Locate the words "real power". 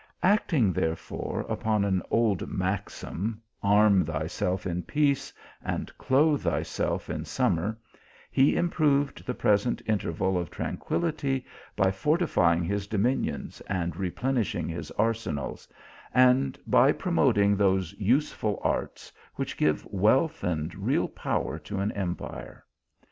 20.73-21.59